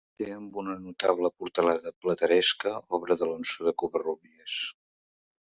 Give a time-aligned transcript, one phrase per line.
[0.19, 4.61] Té amb una notable portalada plateresca, obra d'Alonso de Covarrubias.